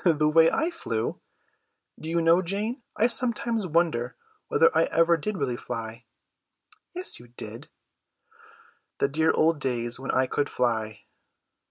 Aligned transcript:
"The 0.03 0.27
way 0.27 0.49
I 0.49 0.71
flew? 0.71 1.19
Do 1.99 2.09
you 2.09 2.23
know, 2.23 2.41
Jane, 2.41 2.81
I 2.97 3.05
sometimes 3.05 3.67
wonder 3.67 4.15
whether 4.47 4.75
I 4.75 4.85
ever 4.85 5.15
did 5.15 5.37
really 5.37 5.55
fly." 5.57 6.05
"Yes, 6.95 7.19
you 7.19 7.27
did." 7.27 7.69
"The 8.97 9.07
dear 9.07 9.29
old 9.35 9.59
days 9.59 9.99
when 9.99 10.09
I 10.09 10.25
could 10.25 10.49
fly!" 10.49 11.01